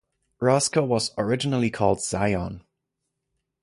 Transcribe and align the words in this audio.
Roscoe 0.39 0.83
was 0.83 1.11
originally 1.15 1.69
called 1.69 2.01
Zion. 2.01 2.63